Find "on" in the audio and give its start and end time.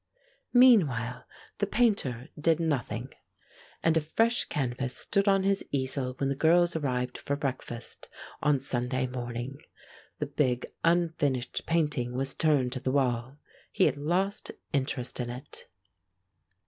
5.27-5.43, 8.41-8.61